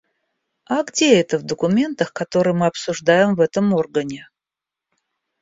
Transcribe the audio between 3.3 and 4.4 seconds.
в этом органе?